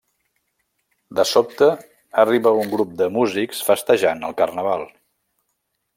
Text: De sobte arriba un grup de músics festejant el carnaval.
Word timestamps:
De 1.19 1.25
sobte 1.31 1.67
arriba 2.23 2.55
un 2.63 2.73
grup 2.73 2.97
de 3.03 3.11
músics 3.19 3.61
festejant 3.71 4.29
el 4.31 4.37
carnaval. 4.41 4.91